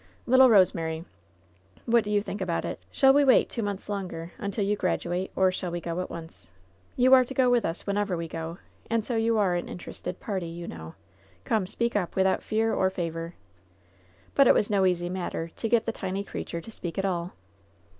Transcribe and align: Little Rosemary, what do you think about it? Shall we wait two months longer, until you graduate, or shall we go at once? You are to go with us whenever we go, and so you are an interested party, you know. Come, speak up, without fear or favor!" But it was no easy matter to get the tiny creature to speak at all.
Little 0.25 0.49
Rosemary, 0.49 1.05
what 1.85 2.03
do 2.03 2.09
you 2.09 2.23
think 2.23 2.41
about 2.41 2.65
it? 2.65 2.79
Shall 2.91 3.13
we 3.13 3.23
wait 3.23 3.49
two 3.51 3.61
months 3.61 3.87
longer, 3.87 4.31
until 4.39 4.65
you 4.65 4.75
graduate, 4.75 5.29
or 5.35 5.51
shall 5.51 5.69
we 5.69 5.79
go 5.79 5.99
at 6.01 6.09
once? 6.09 6.47
You 6.95 7.13
are 7.13 7.23
to 7.23 7.33
go 7.35 7.51
with 7.51 7.63
us 7.65 7.85
whenever 7.85 8.17
we 8.17 8.27
go, 8.27 8.57
and 8.89 9.05
so 9.05 9.15
you 9.15 9.37
are 9.37 9.53
an 9.53 9.69
interested 9.69 10.19
party, 10.19 10.47
you 10.47 10.67
know. 10.67 10.95
Come, 11.45 11.67
speak 11.67 11.95
up, 11.95 12.15
without 12.15 12.41
fear 12.41 12.73
or 12.73 12.89
favor!" 12.89 13.35
But 14.33 14.47
it 14.47 14.55
was 14.55 14.71
no 14.71 14.87
easy 14.87 15.07
matter 15.07 15.49
to 15.49 15.69
get 15.69 15.85
the 15.85 15.91
tiny 15.91 16.23
creature 16.23 16.61
to 16.61 16.71
speak 16.71 16.97
at 16.97 17.05
all. 17.05 17.33